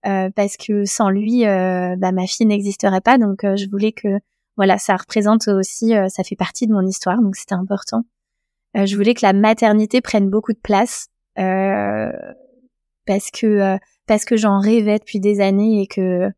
euh, 0.05 0.29
parce 0.35 0.57
que 0.57 0.85
sans 0.85 1.09
lui, 1.09 1.43
bah, 1.43 2.11
ma 2.11 2.27
fille 2.27 2.45
n'existerait 2.45 3.01
pas. 3.01 3.17
Donc 3.17 3.41
je 3.43 3.69
voulais 3.69 3.91
que 3.91 4.19
voilà, 4.57 4.77
ça 4.77 4.95
représente 4.95 5.47
aussi, 5.47 5.93
ça 6.09 6.23
fait 6.23 6.35
partie 6.35 6.67
de 6.67 6.73
mon 6.73 6.85
histoire, 6.85 7.21
donc 7.21 7.35
c'était 7.35 7.55
important. 7.55 8.03
je 8.75 8.95
voulais 8.95 9.13
que 9.13 9.25
la 9.25 9.33
maternité 9.33 10.01
prenne 10.01 10.29
beaucoup 10.29 10.53
de 10.53 10.59
place 10.59 11.07
parce 11.35 13.31
que 13.31 13.77
parce 14.11 14.25
que 14.25 14.35
j'en 14.35 14.59
rêvais 14.59 14.99
depuis 14.99 15.19
des 15.19 15.39
années 15.39 15.81
et 15.81 15.87
que 15.87 16.29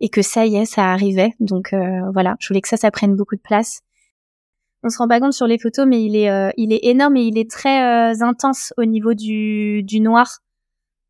et 0.00 0.08
que 0.08 0.22
ça 0.22 0.46
y 0.46 0.56
est, 0.56 0.64
ça 0.64 0.92
arrivait. 0.92 1.32
Donc 1.40 1.74
voilà, 2.14 2.36
je 2.40 2.48
voulais 2.48 2.60
que 2.60 2.68
ça, 2.68 2.76
ça 2.76 2.90
prenne 2.90 3.16
beaucoup 3.16 3.36
de 3.36 3.40
place 3.40 3.82
on 4.82 4.90
se 4.90 4.98
rend 4.98 5.08
pas 5.08 5.20
compte 5.20 5.32
sur 5.32 5.46
les 5.46 5.58
photos, 5.58 5.86
mais 5.86 6.02
il 6.02 6.16
est, 6.16 6.30
euh, 6.30 6.50
il 6.56 6.72
est 6.72 6.84
énorme 6.84 7.16
et 7.16 7.22
il 7.22 7.38
est 7.38 7.50
très 7.50 7.82
euh, 7.82 8.22
intense 8.22 8.72
au 8.76 8.84
niveau 8.84 9.14
du, 9.14 9.82
du 9.82 10.00
noir. 10.00 10.38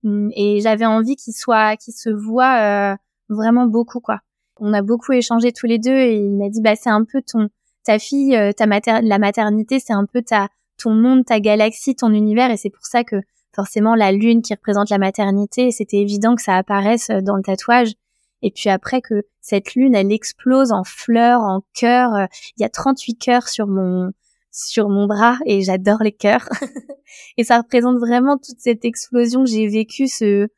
Mm, 0.05 0.31
et 0.35 0.61
j'avais 0.61 0.87
envie 0.87 1.17
qu'il 1.17 1.35
soit, 1.35 1.77
qu'il 1.77 1.95
se 1.95 2.11
voit 2.11 2.93
euh, 2.93 2.97
vraiment 3.29 3.67
beaucoup, 3.67 4.01
quoi. 4.01 4.21
On 4.61 4.73
a 4.73 4.83
beaucoup 4.83 5.13
échangé 5.13 5.53
tous 5.53 5.67
les 5.67 5.79
deux 5.79 5.97
et 5.97 6.17
il 6.17 6.37
m'a 6.37 6.49
dit, 6.49 6.61
bah 6.61 6.75
c'est 6.77 6.91
un 6.91 7.05
peu 7.05 7.23
ton, 7.23 7.49
ta 7.85 7.99
fille, 7.99 8.37
ta 8.57 8.67
la 8.67 9.19
maternité, 9.19 9.79
c'est 9.79 9.93
un 9.93 10.05
peu 10.05 10.23
ta, 10.23 10.49
ton 10.79 10.95
monde, 10.95 11.25
ta 11.25 11.39
galaxie, 11.39 11.95
ton 11.95 12.13
univers, 12.13 12.51
et 12.51 12.57
c'est 12.57 12.71
pour 12.71 12.85
ça 12.85 13.05
que 13.05 13.17
forcément 13.59 13.97
la 13.97 14.12
lune 14.12 14.41
qui 14.41 14.55
représente 14.55 14.88
la 14.88 14.99
maternité, 14.99 15.73
c'était 15.73 15.97
évident 15.97 16.37
que 16.37 16.43
ça 16.43 16.55
apparaisse 16.55 17.11
dans 17.11 17.35
le 17.35 17.43
tatouage 17.43 17.95
et 18.43 18.50
puis 18.50 18.69
après 18.71 19.00
que 19.00 19.25
cette 19.41 19.75
lune, 19.75 19.95
elle 19.95 20.12
explose 20.12 20.73
en 20.73 20.85
fleurs, 20.85 21.41
en 21.41 21.62
cœurs. 21.75 22.15
Euh, 22.15 22.27
il 22.57 22.62
y 22.62 22.65
a 22.65 22.69
38 22.69 23.17
cœurs 23.17 23.49
sur 23.49 23.67
mon 23.67 24.12
sur 24.50 24.88
mon 24.88 25.07
bras 25.07 25.38
et 25.45 25.62
j'adore 25.62 26.03
les 26.03 26.12
cœurs. 26.12 26.49
et 27.37 27.45
ça 27.45 27.59
représente 27.59 27.99
vraiment 27.99 28.37
toute 28.38 28.59
cette 28.59 28.85
explosion 28.85 29.45
que 29.45 29.50
j'ai 29.50 29.67
vécue, 29.67 30.09
ce 30.09 30.49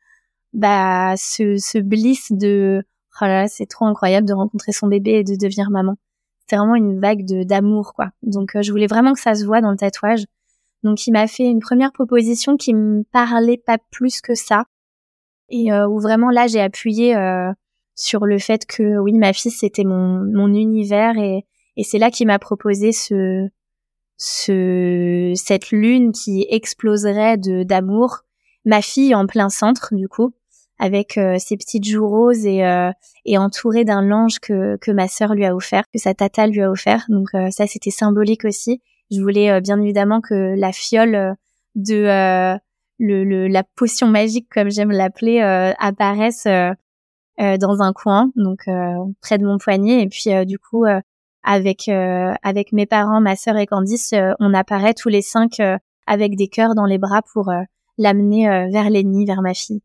bah 0.53 1.15
ce, 1.17 1.57
ce 1.57 1.77
bliss 1.77 2.31
de 2.31 2.83
oh 3.21 3.25
là, 3.25 3.47
c'est 3.47 3.65
trop 3.65 3.85
incroyable 3.85 4.27
de 4.27 4.33
rencontrer 4.33 4.73
son 4.73 4.87
bébé 4.87 5.11
et 5.11 5.23
de 5.23 5.35
devenir 5.35 5.69
maman. 5.71 5.97
C'est 6.47 6.57
vraiment 6.57 6.75
une 6.75 6.99
vague 6.99 7.25
d'amour 7.45 7.93
quoi. 7.93 8.09
Donc 8.21 8.55
euh, 8.55 8.61
je 8.61 8.71
voulais 8.71 8.87
vraiment 8.87 9.13
que 9.13 9.19
ça 9.21 9.35
se 9.35 9.45
voit 9.45 9.61
dans 9.61 9.71
le 9.71 9.77
tatouage. 9.77 10.25
Donc 10.83 11.05
il 11.07 11.11
m'a 11.11 11.27
fait 11.27 11.45
une 11.45 11.59
première 11.59 11.91
proposition 11.91 12.57
qui 12.57 12.73
me 12.73 13.03
parlait 13.11 13.61
pas 13.63 13.77
plus 13.91 14.21
que 14.21 14.35
ça 14.35 14.65
et 15.49 15.71
euh, 15.71 15.87
où 15.87 15.99
vraiment 15.99 16.29
là 16.29 16.47
j'ai 16.47 16.61
appuyé 16.61 17.15
euh, 17.15 17.51
sur 17.95 18.25
le 18.25 18.39
fait 18.39 18.65
que 18.65 18.97
oui, 18.99 19.13
ma 19.13 19.33
fille 19.33 19.51
c'était 19.51 19.83
mon, 19.83 20.23
mon 20.23 20.47
univers 20.53 21.17
et, 21.17 21.45
et 21.77 21.83
c'est 21.83 21.99
là 21.99 22.09
qu'il 22.09 22.27
m'a 22.27 22.39
proposé 22.39 22.91
ce, 22.91 23.47
ce, 24.17 25.33
cette 25.35 25.71
lune 25.71 26.11
qui 26.11 26.45
exploserait 26.49 27.37
d'amour. 27.37 28.19
Ma 28.65 28.81
fille 28.81 29.15
en 29.15 29.25
plein 29.25 29.49
centre 29.49 29.95
du 29.95 30.07
coup, 30.07 30.33
avec 30.77 31.17
euh, 31.17 31.37
ses 31.39 31.57
petites 31.57 31.87
joues 31.87 32.07
roses 32.07 32.45
et, 32.45 32.63
euh, 32.63 32.91
et 33.25 33.37
entourée 33.37 33.85
d'un 33.85 34.03
linge 34.03 34.39
que, 34.39 34.77
que 34.77 34.91
ma 34.91 35.07
sœur 35.07 35.33
lui 35.33 35.45
a 35.45 35.55
offert, 35.55 35.83
que 35.91 35.99
sa 35.99 36.13
tata 36.13 36.47
lui 36.47 36.61
a 36.61 36.71
offert. 36.71 37.05
Donc 37.09 37.29
euh, 37.33 37.49
ça 37.49 37.67
c'était 37.67 37.91
symbolique 37.91 38.45
aussi. 38.45 38.81
Je 39.11 39.21
voulais 39.21 39.61
bien 39.61 39.79
évidemment 39.81 40.21
que 40.21 40.55
la 40.57 40.71
fiole 40.71 41.35
de 41.75 42.57
le, 42.99 43.23
le, 43.23 43.47
la 43.47 43.63
potion 43.63 44.07
magique 44.07 44.47
comme 44.49 44.71
j'aime 44.71 44.91
l'appeler 44.91 45.41
apparaisse 45.79 46.47
euh, 47.41 47.57
dans 47.57 47.81
un 47.81 47.91
coin, 47.91 48.29
donc 48.35 48.67
euh, 48.67 48.97
près 49.21 49.39
de 49.39 49.45
mon 49.45 49.57
poignet. 49.57 50.03
Et 50.03 50.07
puis 50.09 50.31
euh, 50.33 50.45
du 50.45 50.59
coup, 50.59 50.85
avec 51.43 51.89
avec 51.89 52.71
mes 52.71 52.85
parents, 52.85 53.21
ma 53.21 53.35
sœur 53.35 53.57
et 53.57 53.65
Candice, 53.65 54.13
on 54.39 54.53
apparaît 54.53 54.93
tous 54.93 55.09
les 55.09 55.21
cinq 55.21 55.59
avec 56.05 56.35
des 56.35 56.47
cœurs 56.47 56.75
dans 56.75 56.85
les 56.85 56.99
bras 56.99 57.21
pour 57.33 57.51
l'amener 57.97 58.47
vers 58.71 58.89
l'ennemi, 58.89 59.25
vers 59.25 59.41
ma 59.41 59.53
fille. 59.53 59.81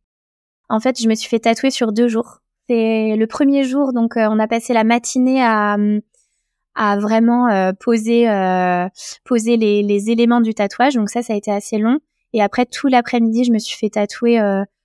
En 0.68 0.80
fait, 0.80 1.00
je 1.00 1.08
me 1.08 1.14
suis 1.14 1.28
fait 1.28 1.38
tatouer 1.38 1.70
sur 1.70 1.92
deux 1.92 2.08
jours. 2.08 2.40
C'est 2.68 3.16
le 3.16 3.26
premier 3.26 3.64
jour, 3.64 3.92
donc 3.94 4.14
on 4.16 4.38
a 4.38 4.48
passé 4.48 4.74
la 4.74 4.84
matinée 4.84 5.42
à 5.42 5.78
à 6.76 6.98
vraiment 6.98 7.72
poser 7.80 8.26
poser 9.24 9.56
les, 9.56 9.82
les 9.82 10.10
éléments 10.10 10.40
du 10.40 10.54
tatouage. 10.54 10.94
Donc 10.94 11.10
ça, 11.10 11.22
ça 11.22 11.32
a 11.32 11.36
été 11.36 11.50
assez 11.50 11.78
long. 11.78 11.98
Et 12.32 12.42
après 12.42 12.66
tout 12.66 12.86
l'après-midi, 12.88 13.44
je 13.44 13.52
me 13.52 13.58
suis 13.58 13.76
fait 13.76 13.90
tatouer 13.90 14.38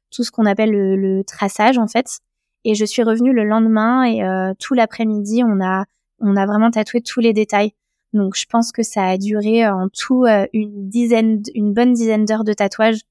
tout 0.09 0.23
ce 0.23 0.31
qu'on 0.31 0.45
appelle 0.45 0.71
le, 0.71 0.95
le, 0.95 1.23
traçage 1.23 1.77
en 1.77 1.87
fait. 1.87 2.19
Et 2.63 2.75
je 2.75 2.85
suis 2.85 3.03
revenue 3.03 3.33
le 3.33 3.43
lendemain 3.43 4.03
et 4.03 4.21
tout 4.59 4.73
l'après-midi, 4.73 5.43
on 5.43 5.63
a 5.63 5.85
on 6.19 6.35
a 6.35 6.45
vraiment 6.45 6.71
tatoué 6.71 7.01
tous 7.01 7.19
les 7.19 7.33
détails. 7.33 7.73
Donc 8.13 8.35
je 8.35 8.45
pense 8.45 8.71
que 8.71 8.83
ça 8.83 9.05
a 9.05 9.17
duré 9.17 9.67
en 9.67 9.87
tout 9.89 10.25
une 10.53 10.89
dizaine, 10.89 11.41
une 11.55 11.73
bonne 11.73 11.93
dizaine 11.93 12.25
d'heures 12.25 12.43
de 12.43 12.53
tatouage. 12.53 13.01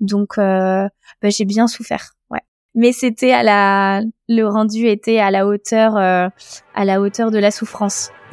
Donc 0.00 0.36
bah, 0.36 0.90
j'ai 1.24 1.44
bien 1.44 1.66
souffert. 1.66 2.12
Ouais. 2.30 2.40
Mais 2.74 2.92
c'était 2.92 3.32
à 3.32 3.42
la, 3.42 4.00
le 4.28 4.46
rendu 4.46 4.86
était 4.86 5.18
à 5.18 5.30
la 5.30 5.46
hauteur, 5.46 5.96
à 5.96 6.30
la 6.84 7.00
hauteur 7.00 7.30
de 7.30 7.38
la 7.38 7.50
souffrance. 7.50 8.10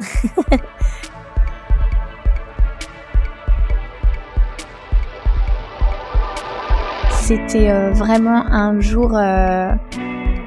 c'était 7.10 7.90
vraiment 7.92 8.46
un 8.46 8.80
jour 8.80 9.16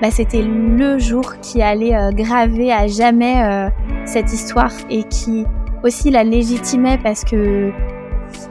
bah, 0.04 0.12
c'était 0.12 0.42
le 0.42 1.00
jour 1.00 1.40
qui 1.40 1.62
allait 1.62 1.96
euh, 1.96 2.12
graver 2.12 2.74
à 2.74 2.88
jamais 2.88 3.42
euh, 3.42 3.70
cette 4.06 4.34
histoire 4.34 4.74
et 4.90 5.04
qui 5.04 5.46
aussi 5.82 6.12
la 6.12 6.26
légitimait 6.26 6.98
parce 6.98 7.24
que 7.24 7.72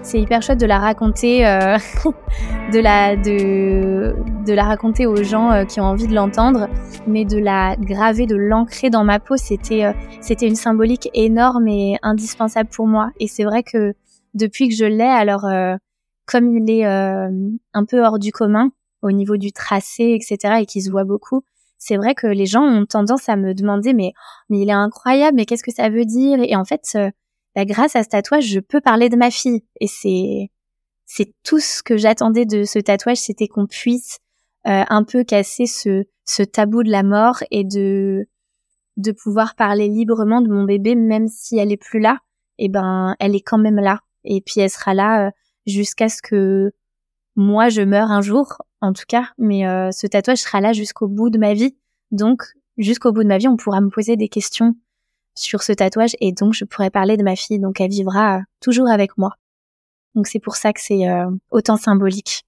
c'est 0.02 0.20
hyper 0.20 0.42
chouette 0.42 0.60
de 0.60 0.66
la 0.66 0.78
raconter, 0.78 1.46
euh, 1.46 1.76
de 2.72 2.78
la 2.78 3.16
de 3.16 4.14
de 4.46 4.52
la 4.52 4.64
raconter 4.64 5.06
aux 5.06 5.22
gens 5.22 5.64
qui 5.66 5.80
ont 5.80 5.84
envie 5.84 6.06
de 6.06 6.14
l'entendre, 6.14 6.68
mais 7.06 7.24
de 7.24 7.38
la 7.38 7.76
graver, 7.76 8.26
de 8.26 8.36
l'ancrer 8.36 8.90
dans 8.90 9.04
ma 9.04 9.20
peau, 9.20 9.36
c'était 9.36 9.94
c'était 10.20 10.48
une 10.48 10.56
symbolique 10.56 11.08
énorme 11.14 11.68
et 11.68 11.98
indispensable 12.02 12.68
pour 12.68 12.86
moi. 12.86 13.10
Et 13.20 13.28
c'est 13.28 13.44
vrai 13.44 13.62
que 13.62 13.94
depuis 14.34 14.68
que 14.68 14.74
je 14.74 14.84
l'ai, 14.84 15.02
alors 15.02 15.46
comme 16.26 16.56
il 16.56 16.70
est 16.70 16.84
un 16.84 17.84
peu 17.88 18.04
hors 18.04 18.18
du 18.18 18.32
commun, 18.32 18.70
au 19.02 19.12
niveau 19.12 19.36
du 19.36 19.52
tracé, 19.52 20.16
etc., 20.18 20.54
et 20.60 20.66
qui 20.66 20.80
se 20.82 20.90
voit 20.90 21.04
beaucoup, 21.04 21.44
c'est 21.84 21.96
vrai 21.96 22.14
que 22.14 22.28
les 22.28 22.46
gens 22.46 22.62
ont 22.62 22.86
tendance 22.86 23.28
à 23.28 23.34
me 23.34 23.54
demander, 23.54 23.92
mais, 23.92 24.12
mais 24.48 24.60
il 24.60 24.68
est 24.68 24.72
incroyable, 24.72 25.36
mais 25.36 25.46
qu'est-ce 25.46 25.64
que 25.64 25.72
ça 25.72 25.88
veut 25.88 26.04
dire? 26.04 26.38
Et 26.40 26.54
en 26.54 26.64
fait, 26.64 26.82
euh, 26.94 27.10
bah, 27.54 27.64
grâce 27.64 27.96
à 27.96 28.02
ce 28.02 28.08
tatouage, 28.08 28.46
je 28.46 28.60
peux 28.60 28.80
parler 28.80 29.08
de 29.08 29.16
ma 29.16 29.30
fille. 29.30 29.62
Et 29.80 29.86
c'est, 29.86 30.50
c'est 31.04 31.34
tout 31.42 31.60
ce 31.60 31.82
que 31.82 31.96
j'attendais 31.96 32.46
de 32.46 32.64
ce 32.64 32.78
tatouage, 32.78 33.18
c'était 33.18 33.48
qu'on 33.48 33.66
puisse 33.66 34.18
euh, 34.66 34.84
un 34.88 35.04
peu 35.04 35.24
casser 35.24 35.66
ce, 35.66 36.04
ce 36.24 36.42
tabou 36.42 36.82
de 36.82 36.90
la 36.90 37.02
mort 37.02 37.42
et 37.50 37.64
de, 37.64 38.26
de 38.96 39.12
pouvoir 39.12 39.54
parler 39.54 39.88
librement 39.88 40.40
de 40.40 40.48
mon 40.48 40.64
bébé, 40.64 40.94
même 40.94 41.28
si 41.28 41.58
elle 41.58 41.72
est 41.72 41.76
plus 41.76 42.00
là. 42.00 42.18
Et 42.58 42.66
eh 42.66 42.68
ben, 42.68 43.16
elle 43.18 43.34
est 43.34 43.40
quand 43.40 43.58
même 43.58 43.80
là. 43.80 44.00
Et 44.24 44.40
puis 44.40 44.60
elle 44.60 44.70
sera 44.70 44.94
là 44.94 45.26
euh, 45.26 45.30
jusqu'à 45.66 46.08
ce 46.08 46.22
que 46.22 46.70
moi 47.34 47.70
je 47.70 47.82
meure 47.82 48.10
un 48.10 48.20
jour 48.20 48.58
en 48.80 48.92
tout 48.92 49.04
cas, 49.08 49.30
mais 49.38 49.66
euh, 49.66 49.90
ce 49.90 50.06
tatouage 50.06 50.38
sera 50.38 50.60
là 50.60 50.72
jusqu'au 50.72 51.08
bout 51.08 51.30
de 51.30 51.38
ma 51.38 51.54
vie. 51.54 51.76
Donc, 52.10 52.42
jusqu'au 52.76 53.12
bout 53.12 53.22
de 53.22 53.28
ma 53.28 53.38
vie, 53.38 53.48
on 53.48 53.56
pourra 53.56 53.80
me 53.80 53.88
poser 53.88 54.16
des 54.16 54.28
questions 54.28 54.74
sur 55.34 55.62
ce 55.62 55.72
tatouage 55.72 56.16
et 56.20 56.32
donc 56.32 56.52
je 56.54 56.64
pourrai 56.64 56.90
parler 56.90 57.16
de 57.16 57.22
ma 57.22 57.36
fille. 57.36 57.58
Donc, 57.58 57.80
elle 57.80 57.90
vivra 57.90 58.40
toujours 58.60 58.88
avec 58.88 59.16
moi. 59.18 59.32
Donc, 60.14 60.26
c'est 60.26 60.38
pour 60.38 60.56
ça 60.56 60.72
que 60.72 60.80
c'est 60.80 61.08
euh, 61.08 61.30
autant 61.50 61.76
symbolique. 61.76 62.44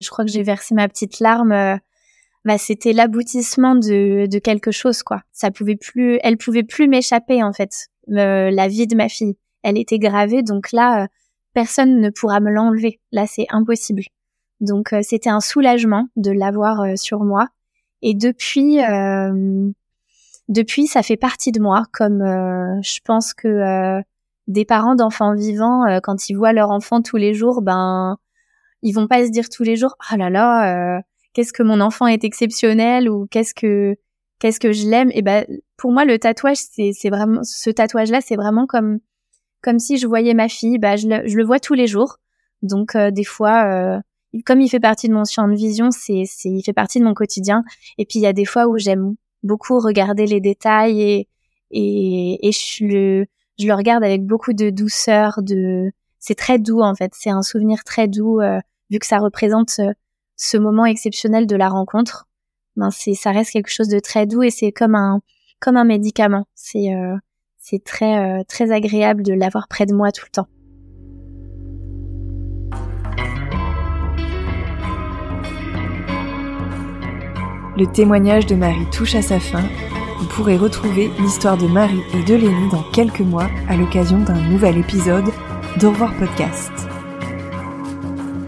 Je 0.00 0.10
crois 0.10 0.24
que 0.24 0.30
j'ai 0.30 0.42
versé 0.42 0.74
ma 0.74 0.88
petite 0.88 1.20
larme. 1.20 1.52
Euh, 1.52 1.76
bah, 2.44 2.58
c'était 2.58 2.92
l'aboutissement 2.92 3.74
de, 3.74 4.26
de 4.26 4.38
quelque 4.38 4.70
chose, 4.70 5.02
quoi. 5.02 5.22
Ça 5.32 5.50
pouvait 5.50 5.76
plus, 5.76 6.18
elle 6.22 6.36
pouvait 6.36 6.62
plus 6.62 6.88
m'échapper 6.88 7.42
en 7.42 7.52
fait. 7.52 7.88
la 8.06 8.68
vie 8.68 8.86
de 8.86 8.96
ma 8.96 9.08
fille, 9.08 9.36
elle 9.62 9.78
était 9.78 9.98
gravée, 9.98 10.42
donc 10.42 10.70
là, 10.72 11.08
personne 11.54 12.00
ne 12.00 12.10
pourra 12.10 12.38
me 12.38 12.50
l'enlever. 12.50 13.00
Là, 13.12 13.26
c'est 13.26 13.46
impossible. 13.50 14.02
Donc 14.60 14.92
euh, 14.92 15.00
c'était 15.02 15.30
un 15.30 15.40
soulagement 15.40 16.08
de 16.16 16.30
l'avoir 16.30 16.80
euh, 16.80 16.96
sur 16.96 17.20
moi. 17.20 17.48
Et 18.02 18.14
depuis, 18.14 18.82
euh, 18.82 19.70
depuis, 20.48 20.86
ça 20.86 21.02
fait 21.02 21.16
partie 21.16 21.52
de 21.52 21.60
moi. 21.60 21.84
Comme 21.92 22.22
je 22.82 23.00
pense 23.04 23.34
que 23.34 24.02
des 24.46 24.64
parents 24.64 24.94
d'enfants 24.94 25.34
vivants, 25.34 25.84
quand 26.02 26.28
ils 26.28 26.34
voient 26.34 26.52
leur 26.52 26.70
enfant 26.70 27.02
tous 27.02 27.16
les 27.16 27.34
jours, 27.34 27.62
ben 27.62 28.16
ils 28.82 28.92
vont 28.92 29.08
pas 29.08 29.24
se 29.26 29.30
dire 29.30 29.48
tous 29.48 29.64
les 29.64 29.76
jours, 29.76 29.96
oh 30.12 30.16
là 30.16 30.30
là, 30.30 31.02
qu'est-ce 31.32 31.52
que 31.52 31.62
mon 31.62 31.80
enfant 31.80 32.06
est 32.06 32.24
exceptionnel 32.24 33.10
ou 33.10 33.26
qu'est-ce 33.26 33.54
que 33.54 33.96
qu'est-ce 34.38 34.60
que 34.60 34.72
je 34.72 34.86
l'aime? 34.86 35.10
Et 35.12 35.22
ben 35.22 35.44
pour 35.76 35.92
moi 35.92 36.04
le 36.04 36.18
tatouage, 36.18 36.58
c'est 36.58 37.10
vraiment 37.10 37.42
ce 37.42 37.70
tatouage 37.70 38.10
là, 38.10 38.20
c'est 38.20 38.36
vraiment 38.36 38.66
comme 38.66 39.00
comme 39.62 39.78
si 39.80 39.98
je 39.98 40.06
voyais 40.06 40.34
ma 40.34 40.48
fille. 40.48 40.78
Bah 40.78 40.96
je 40.96 41.08
le, 41.08 41.26
je 41.26 41.36
le 41.36 41.44
vois 41.44 41.58
tous 41.58 41.74
les 41.74 41.86
jours. 41.86 42.18
Donc 42.62 42.96
des 42.96 43.24
fois 43.24 44.00
comme 44.44 44.60
il 44.60 44.68
fait 44.68 44.80
partie 44.80 45.08
de 45.08 45.14
mon 45.14 45.24
champ 45.24 45.48
de 45.48 45.54
vision, 45.54 45.90
c'est, 45.90 46.24
c'est, 46.26 46.50
il 46.50 46.62
fait 46.62 46.72
partie 46.72 47.00
de 47.00 47.04
mon 47.04 47.14
quotidien. 47.14 47.64
Et 47.98 48.04
puis 48.04 48.18
il 48.18 48.22
y 48.22 48.26
a 48.26 48.32
des 48.32 48.44
fois 48.44 48.66
où 48.66 48.76
j'aime 48.76 49.16
beaucoup 49.46 49.78
regarder 49.78 50.26
les 50.26 50.40
détails 50.40 51.00
et 51.00 51.28
et, 51.70 52.50
je 52.52 52.84
le 52.84 53.26
je 53.58 53.66
le 53.66 53.74
regarde 53.74 54.04
avec 54.04 54.24
beaucoup 54.24 54.52
de 54.52 54.70
douceur. 54.70 55.42
De 55.42 55.92
c'est 56.18 56.34
très 56.34 56.58
doux 56.58 56.80
en 56.80 56.94
fait. 56.94 57.12
C'est 57.14 57.30
un 57.30 57.42
souvenir 57.42 57.84
très 57.84 58.08
doux 58.08 58.40
euh, 58.40 58.60
vu 58.90 58.98
que 58.98 59.06
ça 59.06 59.18
représente 59.18 59.76
euh, 59.80 59.92
ce 60.36 60.56
moment 60.56 60.84
exceptionnel 60.84 61.46
de 61.46 61.56
la 61.56 61.68
rencontre. 61.68 62.28
Ben 62.76 62.90
c'est 62.90 63.14
ça 63.14 63.32
reste 63.32 63.52
quelque 63.52 63.70
chose 63.70 63.88
de 63.88 63.98
très 63.98 64.26
doux 64.26 64.42
et 64.42 64.50
c'est 64.50 64.72
comme 64.72 64.94
un 64.94 65.20
comme 65.60 65.76
un 65.76 65.84
médicament. 65.84 66.46
C'est 66.54 66.94
euh, 66.94 67.16
c'est 67.58 67.82
très 67.82 68.44
très 68.44 68.70
agréable 68.70 69.22
de 69.22 69.32
l'avoir 69.32 69.66
près 69.68 69.86
de 69.86 69.94
moi 69.94 70.12
tout 70.12 70.24
le 70.26 70.30
temps. 70.30 70.48
Le 77.78 77.86
témoignage 77.86 78.46
de 78.46 78.54
Marie 78.54 78.86
touche 78.90 79.14
à 79.14 79.20
sa 79.20 79.38
fin. 79.38 79.62
Vous 80.18 80.26
pourrez 80.28 80.56
retrouver 80.56 81.10
l'histoire 81.18 81.58
de 81.58 81.66
Marie 81.66 82.02
et 82.14 82.22
de 82.22 82.34
Lénie 82.34 82.70
dans 82.70 82.82
quelques 82.84 83.20
mois 83.20 83.50
à 83.68 83.76
l'occasion 83.76 84.18
d'un 84.18 84.40
nouvel 84.48 84.78
épisode 84.78 85.26
d'Au 85.78 85.90
revoir 85.90 86.14
podcast. 86.16 86.72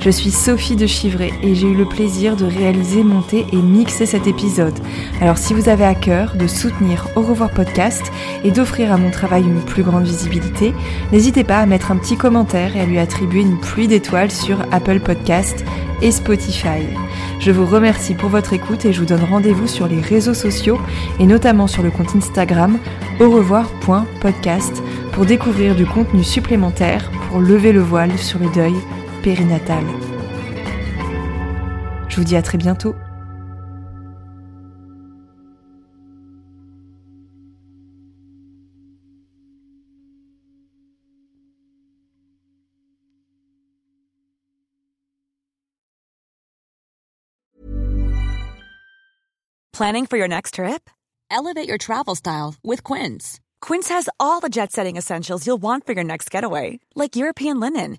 Je 0.00 0.10
suis 0.10 0.30
Sophie 0.30 0.76
de 0.76 0.86
Chivray 0.86 1.32
et 1.42 1.56
j'ai 1.56 1.66
eu 1.66 1.74
le 1.74 1.84
plaisir 1.84 2.36
de 2.36 2.44
réaliser, 2.44 3.02
monter 3.02 3.44
et 3.52 3.56
mixer 3.56 4.06
cet 4.06 4.28
épisode. 4.28 4.78
Alors 5.20 5.38
si 5.38 5.54
vous 5.54 5.68
avez 5.68 5.84
à 5.84 5.96
cœur 5.96 6.36
de 6.36 6.46
soutenir 6.46 7.08
Au 7.16 7.22
revoir 7.22 7.50
podcast 7.50 8.12
et 8.44 8.52
d'offrir 8.52 8.92
à 8.92 8.96
mon 8.96 9.10
travail 9.10 9.42
une 9.42 9.60
plus 9.60 9.82
grande 9.82 10.04
visibilité, 10.04 10.72
n'hésitez 11.10 11.42
pas 11.42 11.58
à 11.58 11.66
mettre 11.66 11.90
un 11.90 11.96
petit 11.96 12.16
commentaire 12.16 12.76
et 12.76 12.80
à 12.80 12.86
lui 12.86 13.00
attribuer 13.00 13.40
une 13.40 13.58
pluie 13.58 13.88
d'étoiles 13.88 14.30
sur 14.30 14.60
Apple 14.70 15.00
Podcast 15.00 15.64
et 16.00 16.12
Spotify. 16.12 16.86
Je 17.40 17.50
vous 17.50 17.66
remercie 17.66 18.14
pour 18.14 18.28
votre 18.28 18.52
écoute 18.52 18.84
et 18.84 18.92
je 18.92 19.00
vous 19.00 19.06
donne 19.06 19.24
rendez-vous 19.24 19.66
sur 19.66 19.88
les 19.88 20.00
réseaux 20.00 20.34
sociaux 20.34 20.78
et 21.18 21.26
notamment 21.26 21.66
sur 21.66 21.82
le 21.82 21.90
compte 21.90 22.14
Instagram 22.14 22.78
au 23.18 23.30
revoir.podcast 23.30 24.80
pour 25.12 25.26
découvrir 25.26 25.74
du 25.74 25.86
contenu 25.86 26.22
supplémentaire 26.22 27.10
pour 27.28 27.40
lever 27.40 27.72
le 27.72 27.80
voile 27.80 28.16
sur 28.16 28.38
le 28.38 28.48
deuil 28.54 28.74
périnatal. 29.28 29.84
Je 32.08 32.16
vous 32.16 32.24
dis 32.24 32.34
à 32.36 32.40
très 32.40 32.56
bientôt. 32.56 32.94
Planning 49.72 50.06
for 50.06 50.16
your 50.16 50.26
next 50.26 50.54
trip? 50.54 50.90
Elevate 51.30 51.68
your 51.68 51.76
travel 51.78 52.16
style 52.16 52.54
with 52.64 52.82
Quince. 52.82 53.38
Quince 53.60 53.88
has 53.90 54.08
all 54.18 54.40
the 54.40 54.48
jet 54.48 54.72
setting 54.72 54.96
essentials 54.96 55.46
you'll 55.46 55.62
want 55.62 55.84
for 55.86 55.92
your 55.92 56.04
next 56.04 56.30
getaway, 56.30 56.80
like 56.96 57.14
European 57.14 57.60
linen, 57.60 57.98